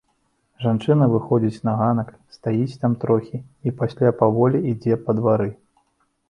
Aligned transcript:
Жанчына 0.61 1.07
выходзіць 1.11 1.61
на 1.69 1.75
ганак, 1.81 2.09
стаіць 2.37 2.79
там 2.85 2.97
трохі 3.03 3.37
і 3.69 3.75
пасля 3.83 4.15
паволі 4.23 4.65
ідзе 4.73 4.99
па 5.05 5.11
двары. 5.21 5.49